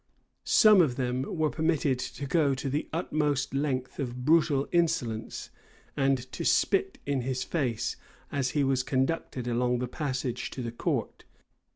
[*] 0.33 0.43
Some 0.43 0.81
of 0.81 0.95
them 0.95 1.21
were 1.21 1.51
permitted 1.51 1.99
to 1.99 2.25
go 2.25 2.55
the 2.55 2.89
utmost 2.91 3.53
length 3.53 3.99
of 3.99 4.25
brutal 4.25 4.67
insolence, 4.71 5.51
and 5.95 6.17
to 6.31 6.43
spit 6.43 6.97
in 7.05 7.21
his 7.21 7.43
face, 7.43 7.97
as 8.31 8.49
he 8.57 8.63
was 8.63 8.81
conducted 8.81 9.47
along 9.47 9.77
the 9.77 9.87
passage 9.87 10.49
to 10.49 10.63
the 10.63 10.71
court. 10.71 11.23